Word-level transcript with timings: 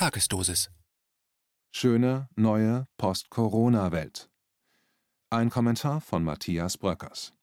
Tagesdosis. 0.00 0.70
Schöne 1.72 2.30
neue 2.34 2.86
Post-Corona-Welt. 2.96 4.30
Ein 5.28 5.50
Kommentar 5.50 6.00
von 6.00 6.24
Matthias 6.24 6.78
Bröckers. 6.78 7.34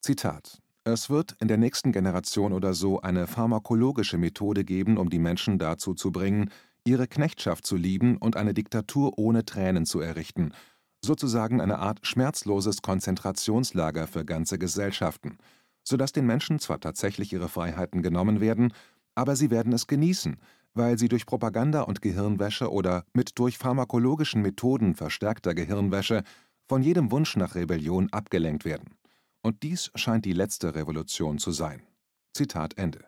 Zitat: 0.00 0.62
Es 0.84 1.10
wird 1.10 1.36
in 1.38 1.48
der 1.48 1.58
nächsten 1.58 1.92
Generation 1.92 2.54
oder 2.54 2.72
so 2.72 3.02
eine 3.02 3.26
pharmakologische 3.26 4.16
Methode 4.16 4.64
geben, 4.64 4.96
um 4.96 5.10
die 5.10 5.18
Menschen 5.18 5.58
dazu 5.58 5.92
zu 5.92 6.12
bringen, 6.12 6.50
ihre 6.84 7.06
Knechtschaft 7.06 7.66
zu 7.66 7.76
lieben 7.76 8.16
und 8.16 8.36
eine 8.36 8.54
Diktatur 8.54 9.18
ohne 9.18 9.44
Tränen 9.44 9.84
zu 9.84 10.00
errichten, 10.00 10.54
sozusagen 11.04 11.60
eine 11.60 11.78
Art 11.78 12.06
schmerzloses 12.06 12.80
Konzentrationslager 12.80 14.06
für 14.06 14.24
ganze 14.24 14.58
Gesellschaften, 14.58 15.36
sodass 15.84 16.12
den 16.12 16.24
Menschen 16.24 16.58
zwar 16.58 16.80
tatsächlich 16.80 17.34
ihre 17.34 17.50
Freiheiten 17.50 18.00
genommen 18.00 18.40
werden, 18.40 18.72
aber 19.14 19.36
sie 19.36 19.50
werden 19.50 19.74
es 19.74 19.88
genießen, 19.88 20.38
weil 20.78 20.98
sie 20.98 21.08
durch 21.08 21.26
Propaganda 21.26 21.82
und 21.82 22.00
Gehirnwäsche 22.00 22.72
oder 22.72 23.04
mit 23.12 23.38
durch 23.38 23.58
pharmakologischen 23.58 24.40
Methoden 24.40 24.94
verstärkter 24.94 25.54
Gehirnwäsche 25.54 26.22
von 26.66 26.82
jedem 26.82 27.10
Wunsch 27.10 27.36
nach 27.36 27.54
Rebellion 27.54 28.08
abgelenkt 28.12 28.64
werden. 28.64 28.96
Und 29.42 29.62
dies 29.62 29.90
scheint 29.96 30.24
die 30.24 30.32
letzte 30.32 30.74
Revolution 30.74 31.38
zu 31.38 31.50
sein. 31.50 31.82
Zitat 32.32 32.78
Ende. 32.78 33.04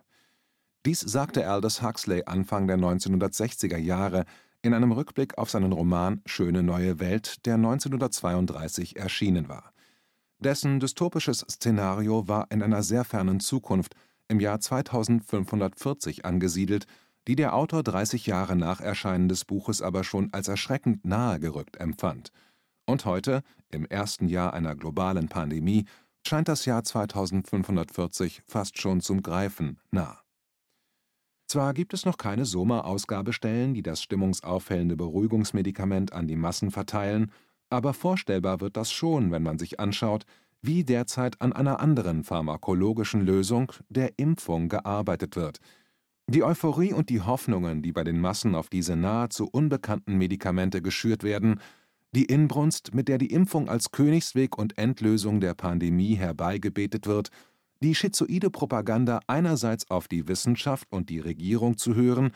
Dies 0.85 1.01
sagte 1.01 1.49
Aldous 1.49 1.81
Huxley 1.83 2.25
Anfang 2.27 2.67
der 2.67 2.77
1960er 2.77 3.77
Jahre 3.77 4.25
in 4.63 4.75
einem 4.75 4.93
Rückblick 4.93 5.39
auf 5.39 5.51
seinen 5.51 5.73
Roman 5.73 6.23
Schöne 6.27 6.63
neue 6.63 7.01
Welt, 7.01 7.47
der 7.47 7.55
1932 7.55 8.97
erschienen 8.97 9.49
war. 9.49 9.73
Dessen 10.39 10.81
dystopisches 10.81 11.45
Szenario 11.49 12.27
war 12.27 12.47
in 12.51 12.63
einer 12.63 12.83
sehr 12.83 13.05
fernen 13.05 13.41
Zukunft 13.41 13.95
im 14.29 14.41
Jahr 14.41 14.59
2540 14.59 16.25
angesiedelt 16.25 16.87
die 17.29 17.37
der 17.37 17.55
Autor 17.55 17.83
30 17.83 18.27
Jahre 18.27 18.57
nach 18.57 18.81
Erscheinen 18.81 19.29
des 19.29 19.45
Buches 19.45 19.83
aber 19.83 20.05
schon 20.05 20.33
als 20.33 20.49
erschreckend 20.49 21.05
nahe 21.05 21.39
gerückt 21.39 21.77
empfand. 21.77 22.33
Und 22.87 23.05
heute, 23.05 23.43
im 23.71 23.85
ersten 23.87 24.29
Jahr 24.29 24.53
einer 24.55 24.75
globalen 24.75 25.29
Pandemie, 25.29 25.85
scheint 26.27 26.49
das 26.49 26.65
Jahr 26.65 26.83
2540 26.83 28.43
fast 28.47 28.81
schon 28.81 29.01
zum 29.01 29.23
Greifen 29.23 29.79
nah. 29.91 30.21
Zwar 31.47 31.75
gibt 31.75 31.95
es 31.95 32.05
noch 32.05 32.17
keine 32.17 32.45
Soma-Ausgabestellen, 32.45 33.75
die 33.75 33.83
das 33.83 34.03
stimmungsaufhellende 34.03 34.97
Beruhigungsmedikament 34.97 36.13
an 36.13 36.29
die 36.29 36.37
Massen 36.37 36.71
verteilen, 36.71 37.33
aber 37.71 37.93
vorstellbar 37.93 38.61
wird 38.61 38.77
das 38.77 38.93
schon, 38.93 39.31
wenn 39.31 39.43
man 39.43 39.59
sich 39.59 39.81
anschaut, 39.81 40.27
wie 40.63 40.85
derzeit 40.85 41.41
an 41.41 41.53
einer 41.53 41.81
anderen 41.81 42.23
pharmakologischen 42.23 43.23
Lösung, 43.23 43.73
der 43.89 44.19
Impfung, 44.19 44.69
gearbeitet 44.69 45.37
wird– 45.37 45.59
die 46.31 46.45
Euphorie 46.45 46.93
und 46.93 47.11
die 47.11 47.23
Hoffnungen, 47.23 47.83
die 47.83 47.91
bei 47.91 48.05
den 48.05 48.21
Massen 48.21 48.55
auf 48.55 48.69
diese 48.69 48.95
nahezu 48.95 49.49
unbekannten 49.51 50.17
Medikamente 50.17 50.81
geschürt 50.81 51.25
werden, 51.25 51.61
die 52.13 52.25
Inbrunst, 52.25 52.95
mit 52.95 53.09
der 53.09 53.19
die 53.19 53.33
Impfung 53.33 53.69
als 53.69 53.91
Königsweg 53.91 54.57
und 54.57 54.79
Endlösung 54.79 55.41
der 55.41 55.55
Pandemie 55.55 56.15
herbeigebetet 56.15 57.09
wird, 57.09 57.31
die 57.83 57.97
schizoide 57.97 58.49
Propaganda 58.49 59.21
einerseits 59.27 59.91
auf 59.91 60.07
die 60.07 60.29
Wissenschaft 60.29 60.87
und 60.93 61.09
die 61.09 61.19
Regierung 61.19 61.77
zu 61.77 61.97
hören, 61.97 62.31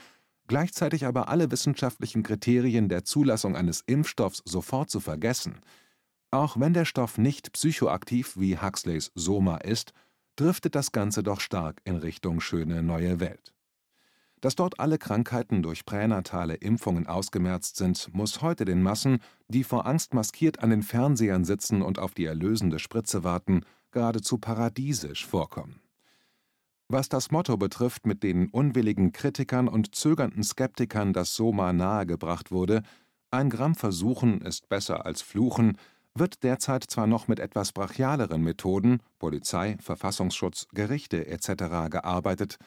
gleichzeitig 0.48 1.06
aber 1.06 1.28
alle 1.28 1.52
wissenschaftlichen 1.52 2.24
Kriterien 2.24 2.88
der 2.88 3.04
Zulassung 3.04 3.54
eines 3.54 3.82
Impfstoffs 3.86 4.42
sofort 4.44 4.90
zu 4.90 4.98
vergessen. 4.98 5.60
Auch 6.32 6.58
wenn 6.58 6.74
der 6.74 6.84
Stoff 6.84 7.16
nicht 7.16 7.52
psychoaktiv 7.52 8.36
wie 8.36 8.58
Huxleys 8.58 9.12
Soma 9.14 9.58
ist, 9.58 9.92
driftet 10.34 10.74
das 10.74 10.90
Ganze 10.90 11.22
doch 11.22 11.38
stark 11.38 11.80
in 11.84 11.94
Richtung 11.94 12.40
schöne 12.40 12.82
neue 12.82 13.20
Welt. 13.20 13.54
Dass 14.44 14.56
dort 14.56 14.78
alle 14.78 14.98
Krankheiten 14.98 15.62
durch 15.62 15.86
pränatale 15.86 16.56
Impfungen 16.56 17.06
ausgemerzt 17.06 17.76
sind, 17.76 18.10
muss 18.12 18.42
heute 18.42 18.66
den 18.66 18.82
Massen, 18.82 19.20
die 19.48 19.64
vor 19.64 19.86
Angst 19.86 20.12
maskiert 20.12 20.62
an 20.62 20.68
den 20.68 20.82
Fernsehern 20.82 21.46
sitzen 21.46 21.80
und 21.80 21.98
auf 21.98 22.12
die 22.12 22.26
erlösende 22.26 22.78
Spritze 22.78 23.24
warten, 23.24 23.62
geradezu 23.90 24.36
paradiesisch 24.36 25.24
vorkommen. 25.24 25.80
Was 26.88 27.08
das 27.08 27.30
Motto 27.30 27.56
betrifft, 27.56 28.04
mit 28.04 28.22
den 28.22 28.48
unwilligen 28.50 29.12
Kritikern 29.12 29.66
und 29.66 29.94
zögernden 29.94 30.44
Skeptikern 30.44 31.14
das 31.14 31.34
Soma 31.34 31.72
nahegebracht 31.72 32.50
wurde, 32.50 32.82
ein 33.30 33.48
Gramm 33.48 33.74
versuchen 33.74 34.42
ist 34.42 34.68
besser 34.68 35.06
als 35.06 35.22
fluchen, 35.22 35.78
wird 36.12 36.42
derzeit 36.42 36.84
zwar 36.84 37.06
noch 37.06 37.28
mit 37.28 37.40
etwas 37.40 37.72
brachialeren 37.72 38.42
Methoden 38.42 39.00
Polizei, 39.18 39.78
Verfassungsschutz, 39.80 40.66
Gerichte 40.74 41.28
etc. 41.28 41.88
gearbeitet, 41.88 42.58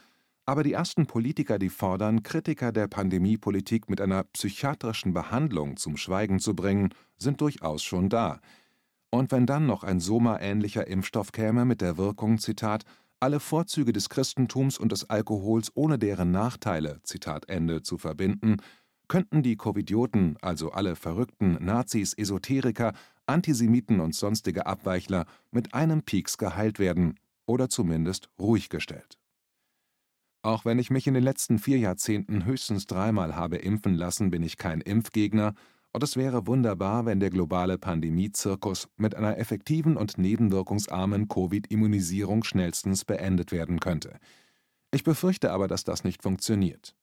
aber 0.48 0.64
die 0.64 0.72
ersten 0.72 1.08
Politiker, 1.08 1.60
die 1.60 1.70
fordern, 1.70 2.24
Kritiker 2.24 2.72
der 2.72 2.88
Pandemiepolitik 2.88 3.90
mit 3.90 4.00
einer 4.00 4.24
psychiatrischen 4.24 5.14
Behandlung 5.14 5.76
zum 5.76 5.98
Schweigen 5.98 6.40
zu 6.40 6.56
bringen, 6.56 6.94
sind 7.18 7.42
durchaus 7.42 7.84
schon 7.84 8.08
da. 8.08 8.40
Und 9.10 9.34
wenn 9.34 9.46
dann 9.46 9.66
noch 9.66 9.84
ein 9.84 10.00
Soma-ähnlicher 10.00 10.88
Impfstoff 10.88 11.34
käme 11.34 11.66
mit 11.66 11.82
der 11.82 11.98
Wirkung, 11.98 12.40
Zitat, 12.40 12.86
alle 13.20 13.42
Vorzüge 13.42 13.92
des 13.92 14.08
Christentums 14.08 14.78
und 14.78 14.94
des 14.94 15.10
Alkohols 15.10 15.70
ohne 15.76 16.00
deren 16.00 16.32
Nachteile, 16.32 17.02
Zitat 17.04 17.50
Ende, 17.50 17.82
zu 17.82 17.98
verbinden, 17.98 18.58
könnten 19.10 19.44
die 19.44 19.58
Covidioten, 19.58 20.38
also 20.42 20.72
alle 20.72 20.96
Verrückten, 20.96 21.58
Nazis, 21.60 22.14
Esoteriker, 22.14 22.94
Antisemiten 23.26 24.00
und 24.00 24.16
sonstige 24.16 24.66
Abweichler, 24.66 25.26
mit 25.52 25.74
einem 25.74 26.04
Pieks 26.04 26.38
geheilt 26.38 26.80
werden 26.80 27.20
oder 27.46 27.68
zumindest 27.68 28.30
ruhig 28.40 28.70
gestellt. 28.70 29.18
Auch 30.42 30.66
wenn 30.66 30.80
ich 30.80 30.90
mich 30.90 31.08
in 31.08 31.14
den 31.14 31.24
letzten 31.24 31.60
vier 31.60 31.78
Jahrzehnten 31.78 32.46
höchstens 32.46 32.86
dreimal 32.86 33.36
habe 33.36 33.58
impfen 33.58 33.96
lassen, 33.96 34.30
bin 34.30 34.44
ich 34.44 34.58
kein 34.58 34.82
Impfgegner, 34.82 35.54
und 35.94 36.04
es 36.04 36.16
wäre 36.16 36.46
wunderbar, 36.46 37.06
wenn 37.06 37.20
der 37.20 37.32
globale 37.32 37.80
Pandemie-Zirkus 37.80 38.88
mit 38.98 39.16
einer 39.16 39.40
effektiven 39.40 39.98
und 39.98 40.20
nebenwirkungsarmen 40.20 41.28
Covid-Immunisierung 41.28 42.44
schnellstens 42.44 43.04
beendet 43.04 43.52
werden 43.52 43.80
könnte. 43.80 44.20
Ich 44.92 45.04
befürchte 45.04 45.52
aber, 45.52 45.68
dass 45.68 45.86
das 45.86 46.04
nicht 46.04 46.22
funktioniert. 46.22 46.94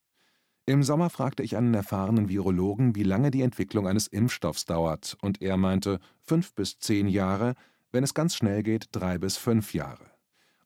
Im 0.66 0.82
Sommer 0.82 1.10
fragte 1.10 1.42
ich 1.42 1.56
einen 1.56 1.74
erfahrenen 1.74 2.28
Virologen, 2.28 2.94
wie 2.94 3.02
lange 3.02 3.30
die 3.30 3.42
Entwicklung 3.42 3.88
eines 3.88 4.06
Impfstoffs 4.06 4.64
dauert, 4.64 5.16
und 5.20 5.42
er 5.42 5.56
meinte 5.56 5.98
fünf 6.22 6.54
bis 6.54 6.78
zehn 6.78 7.08
Jahre, 7.08 7.54
wenn 7.90 8.04
es 8.04 8.14
ganz 8.14 8.34
schnell 8.34 8.62
geht, 8.62 8.86
drei 8.92 9.18
bis 9.18 9.36
fünf 9.36 9.74
Jahre. 9.74 10.13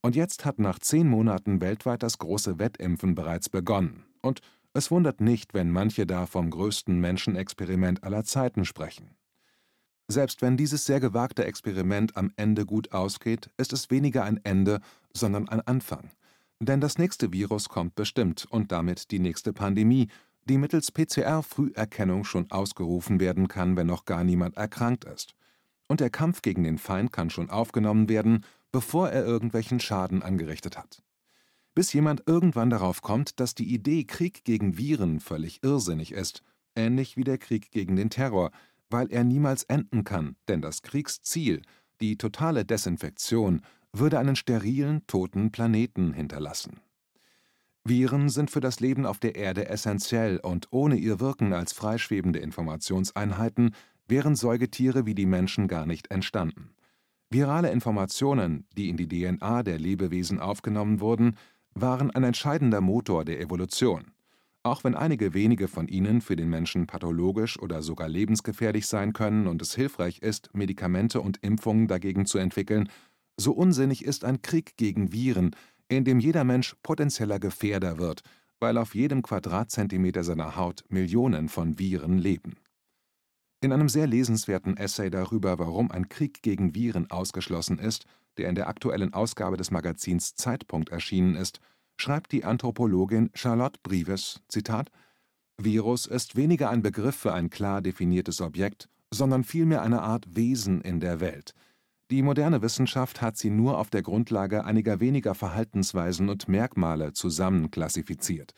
Und 0.01 0.17
jetzt 0.17 0.45
hat 0.45 0.59
nach 0.59 0.79
zehn 0.79 1.09
Monaten 1.09 1.61
weltweit 1.61 2.03
das 2.03 2.19
große 2.19 2.59
Wettimpfen 2.59 3.15
bereits 3.15 3.49
begonnen. 3.49 4.05
Und 4.23 4.41
es 4.73 4.91
wundert 4.91 5.21
nicht, 5.21 5.55
wenn 5.55 5.71
manche 5.71 6.07
da 6.07 6.27
vom 6.27 6.51
größten 6.51 7.01
Menschenexperiment 7.01 8.05
aller 8.05 8.25
Zeiten 8.25 8.65
sprechen. 8.65 9.17
Selbst 10.07 10.41
wenn 10.41 10.57
dieses 10.57 10.87
sehr 10.87 11.01
gewagte 11.01 11.45
Experiment 11.45 12.17
am 12.17 12.33
Ende 12.37 12.65
gut 12.65 12.93
ausgeht, 12.93 13.51
ist 13.57 13.73
es 13.73 13.91
weniger 13.91 14.25
ein 14.25 14.41
Ende, 14.45 14.81
sondern 15.13 15.49
ein 15.49 15.61
Anfang. 15.61 16.11
Denn 16.61 16.81
das 16.81 16.99
nächste 16.99 17.33
Virus 17.33 17.69
kommt 17.69 17.95
bestimmt 17.95 18.47
und 18.49 18.73
damit 18.73 19.11
die 19.11 19.19
nächste 19.19 19.53
Pandemie, 19.53 20.09
die 20.45 20.59
mittels 20.59 20.91
PCR-Früherkennung 20.93 22.25
schon 22.25 22.51
ausgerufen 22.51 23.21
werden 23.21 23.49
kann, 23.49 23.77
wenn 23.77 23.87
noch 23.87 24.07
gar 24.07 24.25
niemand 24.25 24.57
erkrankt 24.57 25.05
ist. 25.05 25.35
Und 25.89 26.01
der 26.01 26.11
Kampf 26.11 26.43
gegen 26.43 26.65
den 26.65 26.79
Feind 26.79 27.13
kann 27.13 27.31
schon 27.31 27.51
aufgenommen 27.51 28.09
werden 28.09 28.45
bevor 28.73 29.11
er 29.11 29.25
irgendwelchen 29.25 29.81
Schaden 29.81 30.23
angerichtet 30.23 30.77
hat. 30.77 31.03
Bis 31.75 31.93
jemand 31.93 32.25
irgendwann 32.27 32.71
darauf 32.71 33.03
kommt, 33.03 33.39
dass 33.41 33.55
die 33.55 33.73
Idee 33.73 34.05
Krieg 34.05 34.45
gegen 34.45 34.77
Viren 34.79 35.21
völlig 35.21 35.63
irrsinnig 35.63 36.13
ist, 36.13 36.43
ähnlich 36.75 37.17
wie 37.17 37.25
der 37.25 37.39
Krieg 37.39 37.71
gegen 37.71 37.97
den 37.97 38.11
Terror, 38.11 38.51
weil 38.91 39.13
er 39.13 39.25
niemals 39.25 39.65
enden 39.65 40.05
kann, 40.05 40.37
denn 40.49 40.63
das 40.63 40.83
Kriegsziel, 40.83 41.63
die 42.01 42.17
totale 42.17 42.65
Desinfektion, 42.65 43.63
würde 43.93 44.19
einen 44.19 44.37
sterilen, 44.37 45.07
toten 45.07 45.51
Planeten 45.51 46.13
hinterlassen. 46.13 46.81
Viren 47.85 48.29
sind 48.29 48.51
für 48.51 48.61
das 48.61 48.81
Leben 48.81 49.07
auf 49.07 49.19
der 49.19 49.35
Erde 49.37 49.69
essentiell 49.69 50.39
und 50.39 50.69
ohne 50.71 50.97
ihr 50.97 51.21
Wirken 51.21 51.53
als 51.53 51.73
freischwebende 51.73 52.39
Informationseinheiten 52.39 53.75
wären 54.07 54.37
Säugetiere 54.37 55.07
wie 55.07 55.15
die 55.15 55.27
Menschen 55.27 55.69
gar 55.69 55.87
nicht 55.87 56.11
entstanden. 56.11 56.71
Virale 57.31 57.71
Informationen, 57.71 58.65
die 58.75 58.89
in 58.89 58.97
die 58.97 59.07
DNA 59.07 59.63
der 59.63 59.79
Lebewesen 59.79 60.41
aufgenommen 60.41 61.01
wurden, 61.01 61.37
waren 61.75 62.11
ein 62.11 62.25
entscheidender 62.25 62.81
Motor 62.81 63.27
der 63.27 63.39
Evolution. 63.39 64.13
Auch 64.63 64.83
wenn 64.83 64.95
einige 64.95 65.35
wenige 65.35 65.69
von 65.69 65.89
ihnen 65.89 66.23
für 66.23 66.37
den 66.37 66.49
Menschen 66.49 66.87
pathologisch 66.87 67.59
oder 67.59 67.83
sogar 67.83 68.09
lebensgefährlich 68.09 68.87
sein 68.87 69.13
können 69.13 69.47
und 69.47 69.61
es 69.61 69.75
hilfreich 69.75 70.21
ist, 70.21 70.49
Medikamente 70.55 71.21
und 71.21 71.37
Impfungen 71.43 71.87
dagegen 71.87 72.25
zu 72.25 72.39
entwickeln, 72.39 72.89
so 73.37 73.53
unsinnig 73.53 74.07
ist 74.07 74.25
ein 74.25 74.41
Krieg 74.41 74.79
gegen 74.79 75.13
Viren, 75.13 75.55
in 75.89 76.05
dem 76.05 76.21
jeder 76.21 76.45
Mensch 76.45 76.77
potenzieller 76.83 77.39
Gefährder 77.39 77.99
wird, 77.99 78.23
weil 78.59 78.79
auf 78.79 78.95
jedem 78.95 79.21
Quadratzentimeter 79.21 80.25
seiner 80.25 80.57
Haut 80.57 80.83
Millionen 80.89 81.51
von 81.51 81.79
Viren 81.79 82.17
leben 82.17 82.57
in 83.61 83.73
einem 83.73 83.89
sehr 83.89 84.07
lesenswerten 84.07 84.77
Essay 84.77 85.11
darüber, 85.11 85.59
warum 85.59 85.91
ein 85.91 86.09
Krieg 86.09 86.43
gegen 86.43 86.75
Viren 86.75 87.11
ausgeschlossen 87.11 87.79
ist, 87.79 88.07
der 88.37 88.49
in 88.49 88.55
der 88.55 88.69
aktuellen 88.69 89.15
Ausgabe 89.15 89.57
des 89.57 89.71
Magazins 89.71 90.35
Zeitpunkt 90.35 90.91
erschienen 90.91 91.35
ist, 91.35 91.61
schreibt 91.97 92.33
die 92.33 92.45
Anthropologin 92.45 93.31
Charlotte 93.35 93.81
Brives: 93.83 94.41
„Zitat 94.49 94.91
Virus 95.61 96.07
ist 96.07 96.37
weniger 96.37 96.71
ein 96.71 96.83
Begriff 96.83 97.17
für 97.17 97.35
ein 97.35 97.51
klar 97.51 97.83
definiertes 97.83 98.41
Objekt, 98.41 98.89
sondern 99.13 99.43
vielmehr 99.43 99.83
eine 99.83 100.03
Art 100.03 100.37
Wesen 100.37 100.81
in 100.83 101.01
der 101.01 101.19
Welt. 101.19 101.53
Die 102.13 102.23
moderne 102.23 102.63
Wissenschaft 102.63 103.21
hat 103.21 103.37
sie 103.37 103.51
nur 103.51 103.77
auf 103.77 103.91
der 103.91 104.03
Grundlage 104.03 104.65
einiger 104.65 105.01
weniger 105.01 105.35
Verhaltensweisen 105.35 106.29
und 106.29 106.49
Merkmale 106.49 107.13
zusammenklassifiziert. 107.13 108.55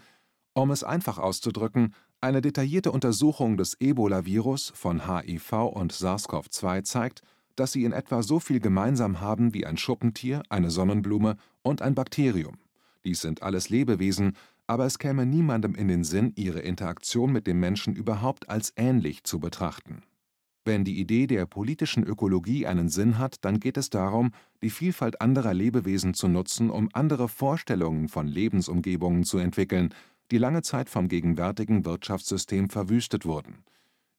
Um 0.53 0.71
es 0.71 0.85
einfach 0.85 1.19
auszudrücken, 1.19 1.95
eine 2.21 2.41
detaillierte 2.41 2.93
Untersuchung 2.93 3.57
des 3.57 3.77
Ebola-Virus 3.81 4.73
von 4.75 5.09
HIV 5.09 5.53
und 5.73 5.93
SARS-CoV-2 5.93 6.85
zeigt, 6.85 7.23
dass 7.57 7.73
sie 7.73 7.85
in 7.85 7.93
etwa 7.93 8.23
so 8.23 8.41
viel 8.41 8.61
gemeinsam 8.61 9.21
haben 9.21 9.55
wie 9.55 9.67
ein 9.67 9.77
Schuppentier, 9.77 10.43
eine 10.49 10.71
Sonnenblume 10.71 11.37
und 11.63 11.83
ein 11.83 11.95
Bakterium. 11.95 12.59
Dies 13.05 13.21
sind 13.21 13.43
alles 13.43 13.71
Lebewesen, 13.71 14.37
aber 14.67 14.87
es 14.87 14.99
käme 14.99 15.27
niemandem 15.27 15.75
in 15.75 15.89
den 15.89 16.05
Sinn, 16.05 16.33
ihre 16.37 16.61
Interaktion 16.61 17.33
mit 17.33 17.47
dem 17.47 17.59
Menschen 17.59 17.97
überhaupt 17.97 18.49
als 18.49 18.73
ähnlich 18.77 19.25
zu 19.25 19.41
betrachten. 19.41 20.03
Wenn 20.65 20.85
die 20.85 21.01
Idee 21.01 21.27
der 21.27 21.47
politischen 21.47 22.05
Ökologie 22.05 22.67
einen 22.67 22.91
Sinn 22.91 23.19
hat, 23.19 23.37
dann 23.45 23.61
geht 23.61 23.79
es 23.79 23.89
darum, 23.89 24.33
die 24.63 24.71
Vielfalt 24.71 25.21
anderer 25.23 25.55
Lebewesen 25.55 26.13
zu 26.13 26.29
nutzen, 26.29 26.71
um 26.71 26.91
andere 26.93 27.29
Vorstellungen 27.29 28.09
von 28.09 28.29
Lebensumgebungen 28.29 29.25
zu 29.25 29.39
entwickeln, 29.39 29.95
die 30.31 30.39
lange 30.39 30.63
Zeit 30.63 30.89
vom 30.89 31.09
gegenwärtigen 31.09 31.85
Wirtschaftssystem 31.85 32.71
verwüstet 32.71 33.25
wurden. 33.25 33.65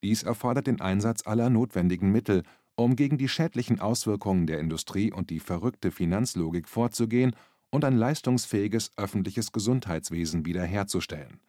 Dies 0.04 0.24
erfordert 0.24 0.68
den 0.68 0.82
Einsatz 0.82 1.26
aller 1.26 1.50
notwendigen 1.50 2.12
Mittel, 2.12 2.44
um 2.76 2.96
gegen 2.96 3.18
die 3.18 3.30
schädlichen 3.30 3.80
Auswirkungen 3.80 4.48
der 4.48 4.60
Industrie 4.60 5.12
und 5.12 5.30
die 5.30 5.40
verrückte 5.40 5.92
Finanzlogik 5.92 6.68
vorzugehen 6.68 7.36
und 7.70 7.86
ein 7.86 7.98
leistungsfähiges 7.98 8.92
öffentliches 8.98 9.52
Gesundheitswesen 9.52 10.46
wiederherzustellen. 10.46 11.40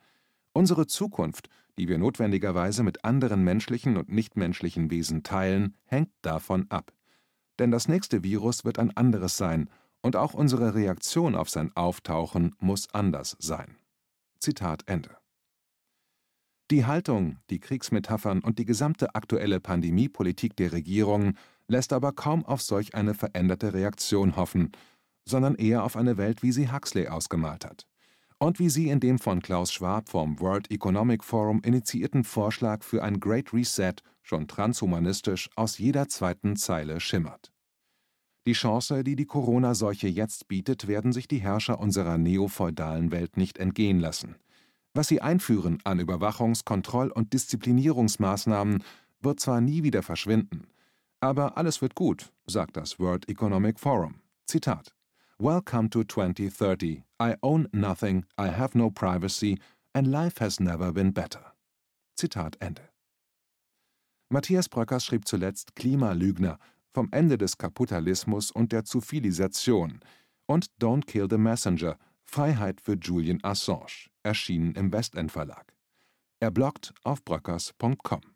Unsere 0.53 0.87
Zukunft 0.87 1.49
die 1.79 1.89
wir 1.89 1.99
notwendigerweise 1.99 2.83
mit 2.83 3.05
anderen 3.05 3.45
menschlichen 3.45 3.97
und 3.97 4.11
nichtmenschlichen 4.11 4.91
Wesen 4.91 5.23
teilen, 5.23 5.75
hängt 5.85 6.11
davon 6.23 6.67
ab. 6.71 6.93
Denn 7.59 7.71
das 7.71 7.89
nächste 7.89 8.23
Virus 8.23 8.65
wird 8.65 8.79
ein 8.79 8.97
anderes 8.97 9.37
sein, 9.37 9.69
und 10.05 10.17
auch 10.17 10.35
unsere 10.35 10.75
Reaktion 10.75 11.37
auf 11.37 11.49
sein 11.49 11.71
Auftauchen 11.77 12.57
muss 12.59 12.93
anders 12.93 13.37
sein. 13.39 13.77
Zitat 14.43 14.83
Ende. 14.87 15.17
Die 16.71 16.85
Haltung, 16.85 17.39
die 17.49 17.61
Kriegsmetaphern 17.61 18.41
und 18.41 18.59
die 18.59 18.65
gesamte 18.65 19.15
aktuelle 19.15 19.61
Pandemiepolitik 19.61 20.57
der 20.57 20.73
Regierung 20.73 21.35
lässt 21.69 21.93
aber 21.93 22.13
kaum 22.13 22.45
auf 22.45 22.61
solch 22.61 22.95
eine 22.95 23.15
veränderte 23.15 23.73
Reaktion 23.73 24.35
hoffen, 24.35 24.73
sondern 25.25 25.55
eher 25.55 25.85
auf 25.85 25.97
eine 25.97 26.17
Welt, 26.17 26.43
wie 26.43 26.51
sie 26.51 26.73
Huxley 26.73 27.07
ausgemalt 27.07 27.65
hat 27.65 27.87
und 28.43 28.59
wie 28.59 28.71
sie 28.71 28.89
in 28.89 28.99
dem 28.99 29.21
von 29.21 29.41
Klaus 29.41 29.73
Schwab 29.73 30.09
vom 30.09 30.41
World 30.41 30.69
Economic 30.73 31.23
Forum 31.23 31.61
initiierten 31.65 32.25
Vorschlag 32.25 32.83
für 32.83 33.05
ein 33.05 33.21
Great 33.21 33.53
Reset 33.53 33.95
schon 34.23 34.49
transhumanistisch 34.49 35.49
aus 35.55 35.79
jeder 35.79 36.09
zweiten 36.09 36.57
Zeile 36.57 36.99
schimmert. 36.99 37.52
Die 38.45 38.55
Chance, 38.55 39.05
die 39.05 39.15
die 39.15 39.27
Corona-Seuche 39.27 40.09
jetzt 40.09 40.49
bietet, 40.49 40.89
werden 40.89 41.13
sich 41.13 41.29
die 41.29 41.39
Herrscher 41.39 41.79
unserer 41.79 42.19
neofeudalen 42.19 43.13
Welt 43.13 43.37
nicht 43.37 43.59
entgehen 43.59 44.01
lassen. 44.01 44.35
Was 44.95 45.07
sie 45.07 45.21
einführen 45.21 45.79
an 45.85 46.01
Überwachungs-, 46.01 46.65
Kontroll- 46.65 47.13
und 47.13 47.33
Disziplinierungsmaßnahmen, 47.33 48.83
wird 49.21 49.39
zwar 49.39 49.61
nie 49.61 49.85
wieder 49.85 50.03
verschwinden, 50.03 50.67
aber 51.21 51.57
alles 51.57 51.81
wird 51.81 51.95
gut, 51.95 52.33
sagt 52.47 52.77
das 52.77 52.99
World 52.99 53.29
Economic 53.29 53.79
Forum. 53.79 54.17
Zitat 54.45 54.93
Welcome 55.39 55.89
to 55.91 56.03
2030. 56.03 57.05
I 57.21 57.35
own 57.43 57.69
nothing, 57.73 58.25
I 58.37 58.49
have 58.49 58.77
no 58.77 58.91
privacy, 58.91 59.61
and 59.93 60.09
life 60.09 60.41
has 60.41 60.59
never 60.59 60.93
been 60.93 61.13
better. 61.13 61.55
Zitat 62.17 62.57
Ende. 62.61 62.83
Matthias 64.29 64.69
Bröckers 64.69 65.05
schrieb 65.05 65.29
zuletzt 65.29 65.77
Klimalügner 65.77 66.59
vom 66.93 67.09
Ende 67.13 67.39
des 67.39 67.59
Kapitalismus 67.59 68.51
und 68.51 68.73
der 68.73 68.85
Zivilisation 68.85 70.01
und 70.47 70.67
Don't 70.81 71.07
Kill 71.07 71.29
the 71.31 71.39
Messenger 71.39 71.97
Freiheit 72.25 72.81
für 72.81 72.95
Julian 72.95 73.41
Assange, 73.43 74.09
erschienen 74.23 74.75
im 74.75 74.93
Westend 74.93 75.31
Verlag. 75.31 75.75
Er 76.41 76.51
bloggt 76.51 76.95
auf 77.05 77.25
bröckers.com. 77.25 78.32